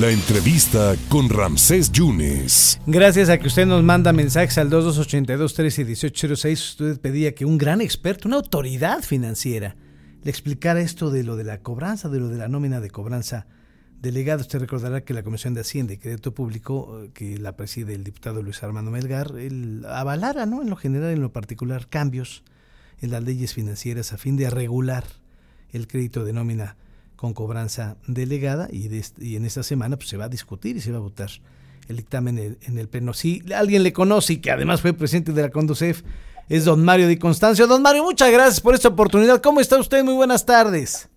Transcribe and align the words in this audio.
La 0.00 0.10
entrevista 0.10 0.96
con 1.08 1.28
Ramsés 1.28 1.92
Yunes. 1.92 2.80
Gracias 2.84 3.28
a 3.28 3.38
que 3.38 3.46
usted 3.46 3.64
nos 3.64 3.84
manda 3.84 4.12
mensajes 4.12 4.58
al 4.58 4.68
2282 4.68 5.52
131806 5.52 6.70
usted 6.70 7.00
pedía 7.00 7.32
que 7.32 7.44
un 7.44 7.58
gran 7.58 7.80
experto, 7.80 8.26
una 8.26 8.38
autoridad 8.38 9.02
financiera, 9.02 9.76
le 10.24 10.30
explicara 10.32 10.80
esto 10.80 11.10
de 11.10 11.22
lo 11.22 11.36
de 11.36 11.44
la 11.44 11.60
cobranza, 11.60 12.08
de 12.08 12.18
lo 12.18 12.28
de 12.28 12.38
la 12.38 12.48
nómina 12.48 12.80
de 12.80 12.90
cobranza 12.90 13.46
delegada. 14.00 14.40
Usted 14.40 14.58
recordará 14.58 15.04
que 15.04 15.14
la 15.14 15.22
Comisión 15.22 15.54
de 15.54 15.60
Hacienda 15.60 15.92
y 15.92 15.98
Crédito 15.98 16.34
Público, 16.34 17.04
eh, 17.04 17.10
que 17.14 17.38
la 17.38 17.56
preside 17.56 17.94
el 17.94 18.02
diputado 18.02 18.42
Luis 18.42 18.64
Armando 18.64 18.90
Melgar, 18.90 19.36
él 19.38 19.84
avalara, 19.88 20.44
¿no? 20.44 20.60
En 20.60 20.70
lo 20.70 20.76
general, 20.76 21.12
en 21.12 21.20
lo 21.20 21.32
particular, 21.32 21.86
cambios 21.88 22.42
en 23.00 23.12
las 23.12 23.22
leyes 23.22 23.54
financieras 23.54 24.12
a 24.12 24.18
fin 24.18 24.36
de 24.36 24.50
regular 24.50 25.04
el 25.72 25.86
crédito 25.86 26.24
de 26.24 26.32
nómina 26.32 26.76
con 27.16 27.34
cobranza 27.34 27.96
delegada 28.06 28.68
y, 28.70 28.88
y 29.18 29.36
en 29.36 29.44
esta 29.44 29.62
semana 29.62 29.96
pues, 29.96 30.08
se 30.08 30.16
va 30.16 30.24
a 30.24 30.28
discutir 30.28 30.76
y 30.76 30.80
se 30.80 30.92
va 30.92 30.98
a 30.98 31.00
votar 31.00 31.30
el 31.88 31.96
dictamen 31.96 32.38
en, 32.38 32.58
en 32.62 32.78
el 32.78 32.88
pleno. 32.88 33.12
Si 33.12 33.42
alguien 33.54 33.82
le 33.82 33.92
conoce 33.92 34.34
y 34.34 34.36
que 34.38 34.50
además 34.50 34.80
fue 34.80 34.92
presidente 34.92 35.32
de 35.32 35.42
la 35.42 35.50
Conducef, 35.50 36.02
es 36.48 36.64
don 36.64 36.84
Mario 36.84 37.08
Di 37.08 37.16
Constancio. 37.16 37.66
Don 37.66 37.82
Mario, 37.82 38.04
muchas 38.04 38.30
gracias 38.30 38.60
por 38.60 38.74
esta 38.74 38.88
oportunidad. 38.88 39.40
¿Cómo 39.40 39.60
está 39.60 39.78
usted? 39.78 40.04
Muy 40.04 40.14
buenas 40.14 40.44
tardes. 40.44 41.08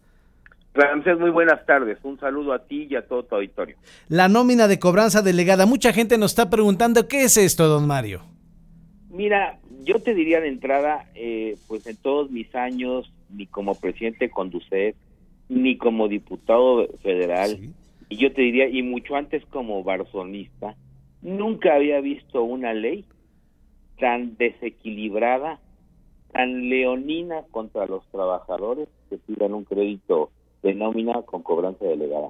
Ramsés, 0.73 1.20
muy 1.20 1.31
buenas 1.31 1.66
tardes. 1.66 1.98
Un 2.04 2.20
saludo 2.20 2.54
a 2.54 2.59
ti 2.59 2.88
y 2.90 2.95
a 2.95 3.05
todo 3.05 3.23
tu 3.23 3.35
auditorio. 3.35 3.76
La 4.09 4.27
nómina 4.27 4.68
de 4.68 4.77
cobranza 4.79 5.21
delegada. 5.21 5.66
Mucha 5.66 5.91
gente 5.91 6.18
nos 6.18 6.32
está 6.32 6.49
preguntando 6.49 7.07
qué 7.07 7.23
es 7.23 7.35
esto, 7.35 7.68
don 7.68 7.88
Mario. 7.88 8.21
Mira, 9.09 9.57
yo 9.84 9.99
te 9.99 10.13
diría 10.13 10.40
de 10.40 10.49
entrada, 10.49 11.05
eh, 11.16 11.57
pues 11.68 11.88
en 11.88 11.95
todos 11.95 12.29
mis 12.29 12.54
años, 12.54 13.12
ni 13.29 13.48
como 13.48 13.73
presidente 13.76 14.26
de 14.26 14.32
Conducef, 14.32 14.95
ni 15.49 15.77
como 15.77 16.07
diputado 16.07 16.87
federal, 17.01 17.57
y 18.09 18.17
yo 18.17 18.31
te 18.33 18.41
diría, 18.41 18.67
y 18.67 18.83
mucho 18.83 19.15
antes 19.15 19.45
como 19.45 19.83
barzonista, 19.83 20.75
nunca 21.21 21.75
había 21.75 21.99
visto 22.01 22.43
una 22.43 22.73
ley 22.73 23.05
tan 23.99 24.37
desequilibrada, 24.37 25.59
tan 26.31 26.70
leonina 26.70 27.43
contra 27.51 27.85
los 27.85 28.05
trabajadores 28.07 28.87
que 29.09 29.17
pidan 29.17 29.54
un 29.54 29.63
crédito 29.63 30.29
de 30.63 30.73
nómina 30.73 31.21
con 31.23 31.41
cobranza 31.41 31.85
delegada. 31.85 32.29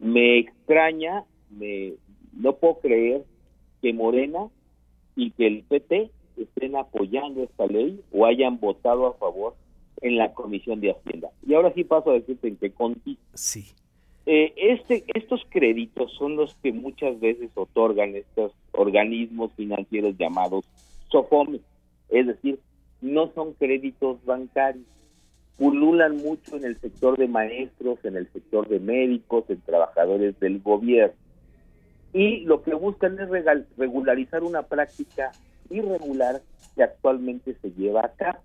Me 0.00 0.38
extraña, 0.38 1.24
me 1.50 1.94
no 2.32 2.54
puedo 2.54 2.78
creer 2.78 3.24
que 3.82 3.92
Morena 3.92 4.48
y 5.16 5.32
que 5.32 5.46
el 5.46 5.64
PT 5.64 6.10
estén 6.36 6.76
apoyando 6.76 7.42
esta 7.42 7.66
ley 7.66 8.00
o 8.12 8.24
hayan 8.24 8.58
votado 8.58 9.06
a 9.06 9.14
favor 9.14 9.54
en 10.02 10.16
la 10.16 10.32
Comisión 10.34 10.80
de 10.80 10.90
Hacienda. 10.90 11.30
Y 11.46 11.54
ahora 11.54 11.72
sí 11.74 11.84
paso 11.84 12.10
a 12.10 12.14
decirte 12.14 12.48
en 12.48 12.56
qué 12.56 12.70
consiste. 12.70 13.22
Sí. 13.34 13.72
Eh, 14.26 14.52
este, 14.56 15.04
estos 15.14 15.42
créditos 15.48 16.12
son 16.12 16.36
los 16.36 16.54
que 16.56 16.72
muchas 16.72 17.18
veces 17.18 17.50
otorgan 17.54 18.14
estos 18.14 18.52
organismos 18.72 19.52
financieros 19.56 20.16
llamados 20.16 20.64
SOFOMES, 21.10 21.60
es 22.08 22.26
decir, 22.26 22.60
no 23.00 23.32
son 23.34 23.54
créditos 23.54 24.24
bancarios, 24.24 24.86
pululan 25.58 26.16
mucho 26.18 26.56
en 26.56 26.64
el 26.64 26.80
sector 26.80 27.18
de 27.18 27.26
maestros, 27.26 27.98
en 28.04 28.16
el 28.16 28.30
sector 28.32 28.68
de 28.68 28.78
médicos, 28.78 29.44
en 29.48 29.60
trabajadores 29.60 30.38
del 30.38 30.60
gobierno. 30.60 31.16
Y 32.12 32.40
lo 32.40 32.62
que 32.62 32.74
buscan 32.74 33.18
es 33.18 33.28
regularizar 33.76 34.44
una 34.44 34.62
práctica 34.62 35.32
irregular 35.70 36.42
que 36.74 36.82
actualmente 36.82 37.56
se 37.60 37.70
lleva 37.72 38.02
a 38.04 38.12
cabo. 38.12 38.38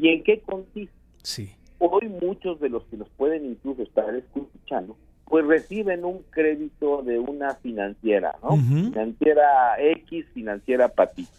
¿Y 0.00 0.08
en 0.08 0.22
qué 0.22 0.40
consiste? 0.40 0.94
Sí. 1.22 1.50
Hoy 1.78 2.08
muchos 2.08 2.58
de 2.60 2.70
los 2.70 2.84
que 2.84 2.96
nos 2.96 3.08
pueden 3.10 3.44
incluso 3.44 3.82
estar 3.82 4.14
escuchando, 4.14 4.96
pues 5.26 5.46
reciben 5.46 6.04
un 6.04 6.22
crédito 6.30 7.02
de 7.02 7.18
una 7.18 7.54
financiera, 7.56 8.34
¿no? 8.42 8.56
Financiera 8.56 9.76
X, 9.78 10.26
financiera 10.34 10.88
Patito. 10.88 11.30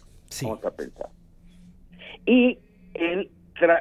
Vamos 0.42 0.64
a 0.64 0.70
pensar. 0.70 1.08
Y 2.24 2.58
el, 2.94 3.30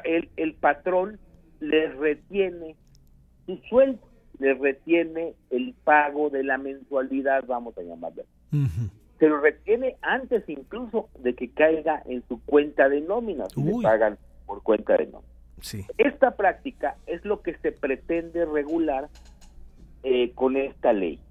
el, 0.03 0.29
el 0.35 0.53
patrón 0.55 1.19
les 1.59 1.95
retiene 1.97 2.75
su 3.45 3.57
sueldo, 3.69 3.99
les 4.39 4.59
retiene 4.59 5.33
el 5.49 5.73
pago 5.83 6.29
de 6.29 6.43
la 6.43 6.57
mensualidad, 6.57 7.45
vamos 7.47 7.77
a 7.77 7.81
llamarlo. 7.81 8.23
Se 9.19 9.29
lo 9.29 9.39
retiene 9.39 9.95
antes 10.01 10.43
incluso 10.49 11.09
de 11.19 11.35
que 11.35 11.49
caiga 11.51 12.01
en 12.07 12.23
su 12.27 12.41
cuenta 12.43 12.89
de 12.89 13.01
nómina, 13.01 13.47
si 13.49 13.61
le 13.61 13.73
pagan 13.81 14.17
por 14.51 14.63
cuenta 14.63 14.97
de 14.97 15.05
nómina. 15.05 15.33
Sí. 15.61 15.85
Esta 15.97 16.31
práctica 16.31 16.97
es 17.05 17.23
lo 17.23 17.41
que 17.41 17.55
se 17.59 17.71
pretende 17.71 18.43
regular 18.45 19.07
eh, 20.03 20.31
con 20.35 20.57
esta 20.57 20.91
ley. 20.91 21.21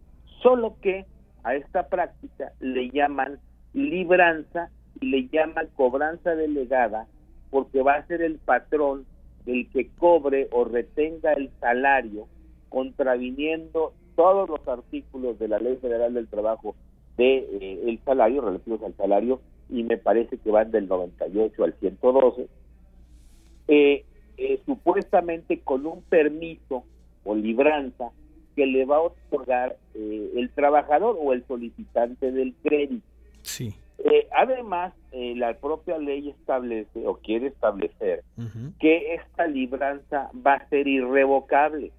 Solo 0.43 0.77
que 0.81 1.05
a 1.45 1.55
esta 1.55 1.89
práctica 1.89 2.53
le 2.61 2.89
llaman 2.89 3.39
libranza 3.75 4.71
y 5.03 5.11
le 5.11 5.29
llaman 5.29 5.69
cobranza 5.77 6.35
delegada 6.35 7.09
porque 7.51 7.83
va 7.83 7.97
a 7.97 8.07
ser 8.07 8.23
el 8.23 8.39
patrón 8.39 9.05
el 9.45 9.69
que 9.69 9.91
cobre 9.99 10.49
o 10.51 10.65
retenga 10.65 11.35
el 11.35 11.51
salario 11.61 12.27
contraviniendo 12.71 13.93
todos 14.17 14.49
los 14.49 14.67
artículos 14.67 15.39
de 15.39 15.49
la 15.49 15.59
Ley 15.59 15.77
Federal 15.77 16.15
del 16.15 16.29
Trabajo 16.29 16.75
de 17.19 17.37
eh, 17.37 17.85
el 17.87 18.01
salario 18.03 18.41
relativos 18.41 18.83
al 18.83 18.97
salario 18.97 19.43
y 19.69 19.83
me 19.83 19.99
parece 19.99 20.39
que 20.39 20.51
van 20.51 20.71
del 20.71 20.89
98 20.89 21.65
al 21.65 21.75
112 21.75 22.49
eh, 23.73 24.05
eh, 24.37 24.61
supuestamente 24.67 25.61
con 25.61 25.87
un 25.87 26.03
permiso 26.03 26.83
o 27.23 27.37
libranza 27.37 28.11
que 28.57 28.67
le 28.67 28.85
va 28.85 28.97
a 28.97 29.03
otorgar 29.03 29.77
eh, 29.95 30.33
el 30.35 30.51
trabajador 30.51 31.17
o 31.21 31.33
el 31.33 31.47
solicitante 31.47 32.33
del 32.33 32.53
crédito. 32.65 33.07
Sí. 33.43 33.73
además, 34.33 34.93
la 35.13 35.55
propia 35.55 35.99
ley 35.99 36.31
establece 36.31 37.07
o 37.07 37.19
quiere 37.19 37.47
establecer 37.49 38.25
que 38.81 39.15
esta 39.15 39.47
libranza 39.47 40.31
va 40.45 40.55
a 40.55 40.69
ser 40.69 40.89
irrevocable. 40.89 41.93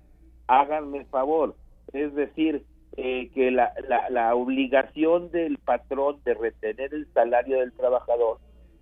Háganme 0.48 1.00
el 1.00 1.06
favor. 1.06 1.56
Es 1.94 2.14
decir, 2.16 2.64
que 2.96 3.52
la, 3.52 3.74
la, 3.88 4.10
la, 4.10 4.36
obligación 4.36 5.32
del 5.32 5.58
patrón 5.58 6.18
de 6.26 6.34
retener 6.34 6.94
el 6.94 7.08
salario 7.14 7.60
del 7.60 7.72
trabajador 7.72 8.40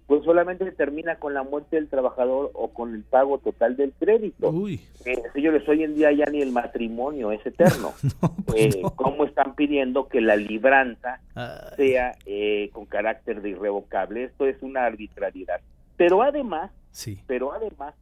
pues 0.09 0.23
solamente 0.23 0.71
termina 0.71 1.17
con 1.17 1.35
la 1.35 1.43
muerte 1.43 1.75
del 1.75 1.87
trabajador 1.87 2.49
o 2.55 2.69
con 2.69 2.95
el 2.95 3.03
pago 3.03 3.37
total 3.37 3.77
del 3.77 3.93
crédito. 3.93 4.49
Uy. 4.49 4.81
Eh, 5.05 5.21
señores, 5.33 5.69
hoy 5.69 5.83
en 5.83 5.93
día 5.93 6.11
ya 6.11 6.25
ni 6.25 6.41
el 6.41 6.51
matrimonio 6.51 7.31
es 7.31 7.45
eterno. 7.45 7.93
Pues 8.47 8.75
eh, 8.75 8.81
¿Cómo 8.95 9.25
están 9.25 9.53
pidiendo 9.53 10.07
que 10.07 10.21
la 10.21 10.35
libranza 10.35 11.21
sea 11.77 12.15
eh, 12.25 12.71
con 12.73 12.87
carácter 12.87 13.43
de 13.43 13.49
irrevocable? 13.49 14.23
Esto 14.23 14.47
es 14.47 14.59
una 14.63 14.85
arbitrariedad. 14.85 15.61
Pero 15.95 16.23
además, 16.23 16.71
sí. 16.89 17.19
pero 17.27 17.53
además, 17.53 17.93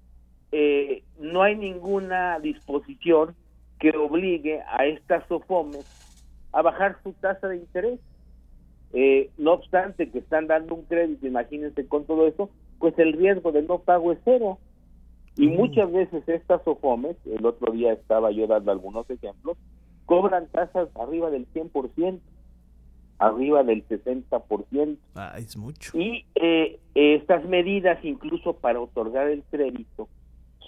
eh, 0.54 1.04
no 1.20 1.44
hay 1.44 1.58
ninguna 1.58 2.40
disposición 2.40 3.36
que 3.78 3.90
obligue 3.90 4.62
a 4.62 4.86
estas 4.86 5.28
SOFOMES 5.28 5.86
a 6.54 6.62
bajar 6.62 6.96
su 7.04 7.12
tasa 7.12 7.50
de 7.50 7.58
interés. 7.58 8.00
Eh, 8.94 9.30
no 9.38 9.54
obstante 9.54 10.10
que 10.10 10.20
están 10.20 10.48
dando 10.48 10.76
un 10.76 10.84
crédito, 10.84 11.28
imagínense 11.28 11.86
con 11.88 12.06
todo 12.06 12.28
eso, 12.28 12.50
pues 12.80 12.98
el 13.00 13.14
riesgo 13.14 13.52
de 13.52 13.62
no 13.64 13.80
pago 13.80 14.12
es 14.12 14.20
cero. 14.24 14.60
Y 15.36 15.48
muchas 15.48 15.92
veces 15.92 16.28
estas 16.28 16.64
SOFOMES, 16.64 17.16
el 17.26 17.46
otro 17.46 17.72
día 17.72 17.94
estaba 17.94 18.32
yo 18.32 18.48
dando 18.48 18.72
algunos 18.72 19.08
ejemplos, 19.10 19.56
cobran 20.06 20.48
tasas 20.48 20.90
arriba 20.96 21.30
del 21.30 21.46
100%, 21.54 22.20
arriba 23.20 23.64
del 23.64 23.88
60%. 23.88 24.98
Ah, 25.16 25.36
es 25.38 25.56
mucho. 25.58 25.96
Y 25.96 26.26
eh, 26.36 26.80
estas 26.96 27.46
medidas, 27.46 28.04
incluso 28.04 28.54
para 28.54 28.80
otorgar 28.80 29.28
el 29.28 29.44
crédito, 29.44 30.10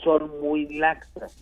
son 0.03 0.40
muy 0.41 0.68
laxas. 0.78 1.36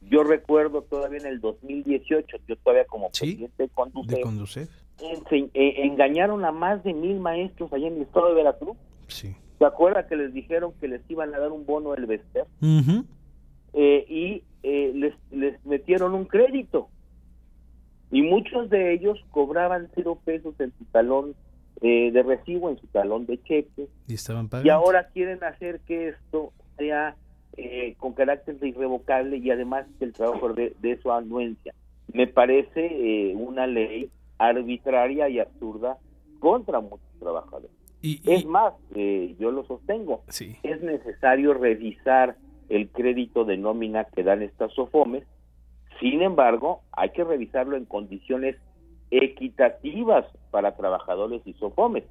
Yo 0.00 0.24
recuerdo 0.24 0.82
todavía 0.82 1.20
en 1.20 1.26
el 1.26 1.40
2018, 1.40 2.38
yo 2.48 2.56
todavía 2.56 2.84
como 2.86 3.10
presidente 3.10 3.62
de 3.62 3.68
Conducef, 3.68 4.16
de 4.16 4.20
Conducef. 4.20 4.70
Eh, 5.00 5.74
engañaron 5.84 6.44
a 6.44 6.52
más 6.52 6.84
de 6.84 6.92
mil 6.94 7.18
maestros 7.18 7.72
allá 7.72 7.88
en 7.88 7.96
el 7.96 8.02
estado 8.02 8.28
de 8.28 8.34
Veracruz. 8.34 8.76
Sí. 9.08 9.34
¿Se 9.58 9.64
acuerda 9.64 10.06
que 10.06 10.16
les 10.16 10.32
dijeron 10.32 10.72
que 10.80 10.88
les 10.88 11.00
iban 11.08 11.34
a 11.34 11.38
dar 11.38 11.52
un 11.52 11.66
bono 11.66 11.92
del 11.92 12.06
Vester? 12.06 12.46
eh, 13.72 14.04
y 14.08 14.42
eh, 14.62 14.92
les, 14.94 15.14
les 15.30 15.64
metieron 15.64 16.14
un 16.14 16.24
crédito. 16.24 16.88
Y 18.10 18.22
muchos 18.22 18.68
de 18.70 18.92
ellos 18.92 19.18
cobraban 19.30 19.88
cero 19.94 20.18
pesos 20.24 20.54
en 20.60 20.72
su 20.78 20.84
talón 20.86 21.34
eh, 21.80 22.10
de 22.12 22.22
recibo, 22.22 22.68
en 22.70 22.78
su 22.78 22.86
talón 22.88 23.26
de 23.26 23.42
cheque. 23.42 23.88
Y 24.06 24.14
estaban 24.14 24.48
pagando. 24.48 24.66
Y 24.66 24.70
ahora 24.70 25.08
quieren 25.08 25.42
hacer 25.42 25.80
que 25.80 26.08
esto 26.08 26.52
sea 26.76 27.16
eh, 27.56 27.94
con 27.98 28.12
carácter 28.12 28.58
de 28.58 28.68
irrevocable 28.68 29.38
y 29.38 29.50
además 29.50 29.86
que 29.98 30.04
el 30.04 30.12
trabajo 30.12 30.52
de, 30.52 30.74
de 30.80 30.96
su 31.00 31.10
anuencia. 31.10 31.74
Me 32.12 32.26
parece 32.26 32.86
eh, 33.30 33.34
una 33.34 33.66
ley 33.66 34.10
arbitraria 34.48 35.28
y 35.28 35.38
absurda 35.40 35.98
contra 36.40 36.80
muchos 36.80 37.00
trabajadores. 37.20 37.70
Y, 38.00 38.20
Es 38.24 38.44
más, 38.44 38.74
eh, 38.94 39.36
yo 39.38 39.52
lo 39.52 39.64
sostengo, 39.64 40.22
Sí. 40.28 40.56
es 40.64 40.82
necesario 40.82 41.54
revisar 41.54 42.36
el 42.68 42.88
crédito 42.88 43.44
de 43.44 43.56
nómina 43.56 44.04
que 44.04 44.24
dan 44.24 44.42
estas 44.42 44.72
SOFOMES, 44.72 45.24
sin 46.00 46.22
embargo, 46.22 46.80
hay 46.92 47.10
que 47.10 47.22
revisarlo 47.22 47.76
en 47.76 47.84
condiciones 47.84 48.56
equitativas 49.12 50.24
para 50.50 50.74
trabajadores 50.76 51.42
y 51.44 51.52
SOFOMES. 51.54 52.04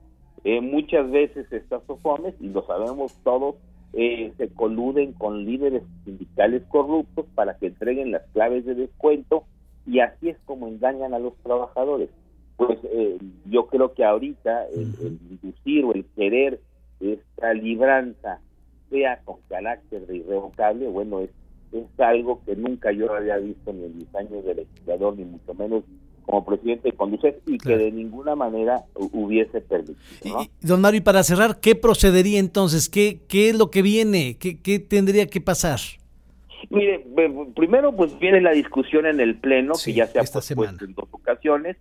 Eh, 0.43 0.61
muchas 0.61 1.09
veces 1.11 1.51
estas 1.51 1.83
SOFOMES, 1.85 2.35
y 2.39 2.49
lo 2.49 2.65
sabemos 2.65 3.13
todos, 3.23 3.55
eh, 3.93 4.31
se 4.37 4.47
coluden 4.53 5.11
con 5.13 5.43
líderes 5.43 5.83
sindicales 6.05 6.63
corruptos 6.69 7.25
para 7.35 7.57
que 7.57 7.67
entreguen 7.67 8.11
las 8.11 8.23
claves 8.31 8.65
de 8.65 8.75
descuento 8.75 9.43
y 9.85 9.99
así 9.99 10.29
es 10.29 10.37
como 10.45 10.67
engañan 10.69 11.13
a 11.13 11.19
los 11.19 11.35
trabajadores. 11.43 12.09
Pues 12.67 12.77
eh, 12.83 13.17
yo 13.45 13.65
creo 13.65 13.91
que 13.93 14.03
ahorita 14.03 14.67
el, 14.67 14.93
el 15.01 15.19
inducir 15.31 15.83
o 15.83 15.93
el 15.93 16.05
querer 16.15 16.59
esta 16.99 17.55
libranza 17.55 18.39
sea 18.91 19.19
con 19.25 19.37
carácter 19.49 20.05
de 20.05 20.17
irrevocable, 20.17 20.87
bueno, 20.87 21.21
es, 21.21 21.31
es 21.71 21.87
algo 21.99 22.39
que 22.45 22.55
nunca 22.55 22.91
yo 22.91 23.11
había 23.11 23.37
visto 23.37 23.73
ni 23.73 23.85
en 23.85 23.97
mis 23.97 24.13
años 24.13 24.45
de 24.45 24.53
legislador, 24.53 25.17
ni 25.17 25.25
mucho 25.25 25.55
menos 25.55 25.83
como 26.23 26.45
presidente 26.45 26.89
de 26.89 26.95
Conducef 26.95 27.35
y 27.47 27.57
que 27.57 27.77
de 27.77 27.91
ninguna 27.91 28.35
manera 28.35 28.83
hubiese 28.93 29.59
permitido. 29.61 29.97
Y, 30.43 30.51
don 30.61 30.81
Mario, 30.81 30.99
y 30.99 31.01
para 31.01 31.23
cerrar, 31.23 31.59
¿qué 31.59 31.73
procedería 31.73 32.39
entonces? 32.39 32.89
¿Qué, 32.89 33.21
qué 33.27 33.49
es 33.49 33.57
lo 33.57 33.71
que 33.71 33.81
viene? 33.81 34.37
¿Qué, 34.37 34.61
qué 34.61 34.77
tendría 34.77 35.25
que 35.25 35.41
pasar? 35.41 35.79
Mire, 36.71 37.05
primero 37.53 37.93
pues 37.93 38.17
viene 38.17 38.39
la 38.39 38.51
discusión 38.51 39.05
en 39.05 39.19
el 39.19 39.35
pleno 39.35 39.73
que 39.83 39.93
ya 39.93 40.07
se 40.07 40.19
ha 40.19 40.23
puesto 40.23 40.85
en 40.85 40.93
dos 40.93 41.09
ocasiones. 41.11 41.75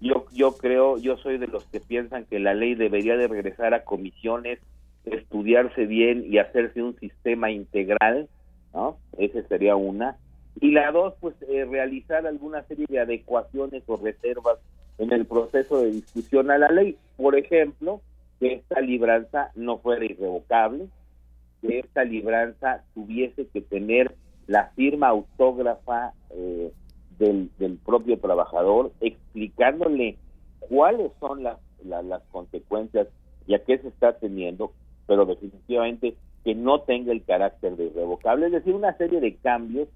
Yo 0.00 0.26
yo 0.32 0.56
creo, 0.56 0.98
yo 0.98 1.16
soy 1.16 1.38
de 1.38 1.48
los 1.48 1.64
que 1.64 1.80
piensan 1.80 2.26
que 2.26 2.38
la 2.38 2.54
ley 2.54 2.76
debería 2.76 3.16
de 3.16 3.26
regresar 3.26 3.74
a 3.74 3.82
comisiones, 3.82 4.60
estudiarse 5.04 5.86
bien 5.86 6.24
y 6.32 6.38
hacerse 6.38 6.80
un 6.80 6.96
sistema 6.98 7.50
integral, 7.50 8.28
¿no? 8.72 8.98
Esa 9.18 9.42
sería 9.48 9.74
una. 9.74 10.16
Y 10.60 10.70
la 10.70 10.92
dos, 10.92 11.14
pues 11.20 11.34
eh, 11.48 11.64
realizar 11.64 12.26
alguna 12.26 12.62
serie 12.64 12.86
de 12.88 13.00
adecuaciones 13.00 13.82
o 13.86 13.96
reservas 13.96 14.58
en 14.98 15.12
el 15.12 15.26
proceso 15.26 15.82
de 15.82 15.90
discusión 15.90 16.50
a 16.50 16.58
la 16.58 16.68
ley. 16.68 16.96
Por 17.16 17.36
ejemplo, 17.36 18.00
que 18.38 18.54
esta 18.54 18.80
libranza 18.80 19.50
no 19.56 19.78
fuera 19.78 20.04
irrevocable, 20.04 20.86
que 21.60 21.80
esta 21.80 22.04
libranza 22.04 22.84
tuviese 22.94 23.48
que 23.48 23.60
tener 23.60 24.14
la 24.46 24.70
firma 24.76 25.08
autógrafa 25.08 26.12
eh, 26.30 26.72
del, 27.18 27.50
del, 27.58 27.76
propio 27.78 28.18
trabajador, 28.18 28.92
explicándole 29.00 30.16
cuáles 30.60 31.10
son 31.20 31.42
las, 31.42 31.58
las 31.84 32.22
consecuencias 32.30 33.08
y 33.46 33.54
a 33.54 33.64
qué 33.64 33.78
se 33.78 33.88
está 33.88 34.12
teniendo, 34.18 34.72
pero 35.06 35.24
definitivamente 35.24 36.16
que 36.44 36.54
no 36.54 36.80
tenga 36.82 37.12
el 37.12 37.24
carácter 37.24 37.76
de 37.76 37.86
irrevocable, 37.86 38.46
es 38.46 38.52
decir, 38.52 38.74
una 38.74 38.96
serie 38.96 39.20
de 39.20 39.34
cambios 39.36 39.88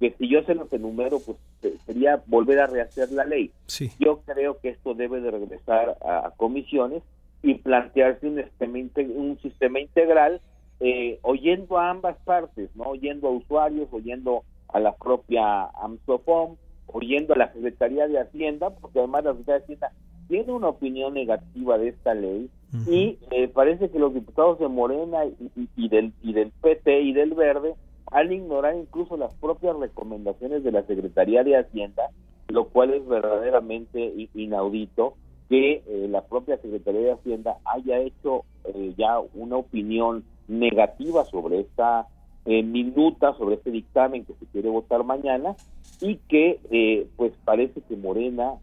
que 0.00 0.12
si 0.18 0.28
yo 0.28 0.42
se 0.42 0.54
los 0.54 0.72
enumero, 0.72 1.20
pues 1.20 1.38
sería 1.86 2.22
volver 2.26 2.58
a 2.60 2.66
rehacer 2.66 3.12
la 3.12 3.24
ley. 3.24 3.52
Sí. 3.66 3.90
Yo 3.98 4.20
creo 4.26 4.58
que 4.58 4.70
esto 4.70 4.94
debe 4.94 5.20
de 5.20 5.30
regresar 5.30 5.96
a, 6.04 6.32
comisiones 6.36 7.02
y 7.42 7.54
plantearse 7.54 8.26
un 8.26 8.42
sistema, 8.42 8.78
un 9.14 9.38
sistema 9.40 9.80
integral, 9.80 10.40
eh, 10.80 11.18
oyendo 11.22 11.78
a 11.78 11.90
ambas 11.90 12.16
partes, 12.24 12.70
no 12.74 12.84
oyendo 12.84 13.28
a 13.28 13.32
usuarios, 13.32 13.88
oyendo 13.92 14.44
a 14.68 14.80
la 14.80 14.94
propia 14.94 15.64
AMSOFOM, 15.82 16.56
oyendo 16.86 17.34
a 17.34 17.38
la 17.38 17.52
Secretaría 17.52 18.08
de 18.08 18.20
Hacienda, 18.20 18.70
porque 18.70 18.98
además 18.98 19.24
la 19.24 19.32
Secretaría 19.32 19.58
de 19.58 19.64
Hacienda 19.64 19.92
tiene 20.28 20.52
una 20.52 20.68
opinión 20.68 21.14
negativa 21.14 21.78
de 21.78 21.88
esta 21.88 22.14
ley 22.14 22.50
y 22.88 23.18
eh, 23.30 23.46
parece 23.46 23.88
que 23.90 24.00
los 24.00 24.12
diputados 24.12 24.58
de 24.58 24.66
Morena 24.66 25.24
y, 25.26 25.68
y, 25.76 25.88
del, 25.88 26.12
y 26.22 26.32
del 26.32 26.50
PT 26.60 27.02
y 27.02 27.12
del 27.12 27.34
Verde 27.34 27.74
al 28.10 28.32
ignorar 28.32 28.74
incluso 28.74 29.16
las 29.16 29.32
propias 29.34 29.76
recomendaciones 29.76 30.64
de 30.64 30.72
la 30.72 30.82
Secretaría 30.82 31.44
de 31.44 31.56
Hacienda, 31.56 32.10
lo 32.48 32.68
cual 32.68 32.94
es 32.94 33.06
verdaderamente 33.06 34.28
inaudito 34.34 35.14
que 35.48 35.82
eh, 35.86 36.08
la 36.08 36.22
propia 36.22 36.56
Secretaría 36.58 37.00
de 37.00 37.12
Hacienda 37.12 37.58
haya 37.64 37.98
hecho 37.98 38.44
eh, 38.64 38.94
ya 38.96 39.20
una 39.34 39.56
opinión 39.56 40.24
negativa 40.48 41.24
sobre 41.24 41.60
esta 41.60 42.06
eh, 42.44 42.62
minuta, 42.62 43.34
sobre 43.34 43.56
este 43.56 43.70
dictamen 43.70 44.24
que 44.24 44.34
se 44.34 44.46
quiere 44.46 44.68
votar 44.68 45.04
mañana 45.04 45.56
y 46.00 46.16
que 46.28 47.06
pues 47.16 47.32
parece 47.44 47.80
que 47.82 47.96
Morena, 47.96 48.54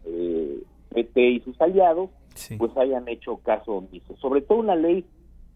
PT 0.90 1.30
y 1.30 1.40
sus 1.40 1.60
aliados 1.60 2.10
pues 2.58 2.76
hayan 2.76 3.08
hecho 3.08 3.38
caso 3.38 3.72
omiso, 3.72 4.16
sobre 4.18 4.42
todo 4.42 4.58
una 4.58 4.76
ley 4.76 5.04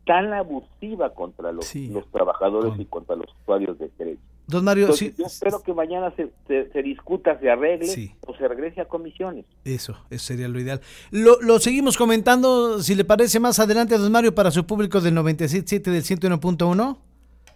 tan 0.07 0.33
abusiva 0.33 1.11
contra 1.15 1.53
los, 1.53 1.75
los 1.75 2.11
trabajadores 2.11 2.79
y 2.79 2.85
contra 2.87 3.17
los 3.17 3.27
usuarios 3.43 3.79
de 3.79 3.89
crédito. 3.91 4.23
Don 4.47 4.65
Mario, 4.65 4.95
yo 4.95 5.27
espero 5.27 5.61
que 5.63 5.75
mañana 5.75 6.13
se, 6.15 6.31
se, 6.47 6.83
discuta, 6.83 7.39
se 7.41 7.51
arregle 7.51 8.15
o 8.27 8.37
se 8.37 8.47
regrese 8.47 8.81
a 8.81 8.85
comisiones. 8.85 9.45
Eso, 9.65 9.97
eso 10.09 10.25
sería 10.25 10.47
lo 10.47 10.61
ideal. 10.61 10.81
Lo, 11.11 11.41
lo, 11.41 11.59
seguimos 11.59 11.97
comentando, 11.97 12.81
si 12.81 12.95
le 12.95 13.05
parece 13.05 13.41
más 13.41 13.59
adelante, 13.59 13.99
don 13.99 14.13
Mario, 14.13 14.35
para 14.35 14.53
su 14.53 14.65
público 14.65 15.01
del 15.01 15.15
97.7 15.17 15.83
del 15.91 16.05
101.1. 16.05 16.97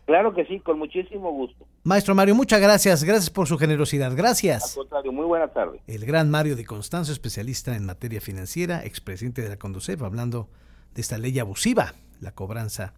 Claro 0.06 0.34
que 0.34 0.44
sí, 0.46 0.58
con 0.58 0.78
muchísimo 0.80 1.30
gusto. 1.30 1.64
Maestro 1.84 2.16
Mario, 2.16 2.34
muchas 2.34 2.60
gracias. 2.60 3.04
Gracias 3.04 3.30
por 3.30 3.46
su 3.46 3.56
generosidad. 3.56 4.12
Gracias. 4.16 4.76
Al 4.76 4.82
contrario, 4.82 5.12
muy 5.12 5.24
buena 5.24 5.46
tarde. 5.46 5.80
El 5.86 6.04
gran 6.04 6.28
Mario 6.28 6.56
de 6.56 6.64
Constanzo, 6.64 7.12
especialista 7.12 7.76
en 7.76 7.86
materia 7.86 8.20
financiera, 8.20 8.84
expresidente 8.84 9.42
de 9.42 9.50
la 9.50 9.56
Conducef, 9.56 10.02
hablando 10.02 10.48
de 10.94 11.02
esta 11.02 11.16
ley 11.18 11.38
abusiva 11.38 11.94
la 12.20 12.32
cobranza 12.32 12.94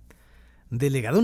delegado. 0.71 1.21